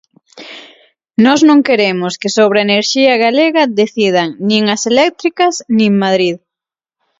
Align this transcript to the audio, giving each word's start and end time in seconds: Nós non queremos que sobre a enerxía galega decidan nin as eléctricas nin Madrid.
Nós 1.25 1.39
non 1.49 1.59
queremos 1.67 2.13
que 2.21 2.33
sobre 2.37 2.57
a 2.59 2.65
enerxía 2.69 3.13
galega 3.25 3.71
decidan 3.81 4.27
nin 4.49 4.63
as 4.75 4.81
eléctricas 4.91 5.55
nin 5.77 5.91
Madrid. 6.03 6.35